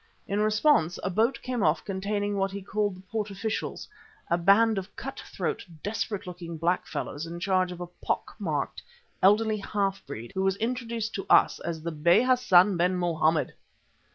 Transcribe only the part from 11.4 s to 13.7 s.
as the Bey Hassan ben Mohammed.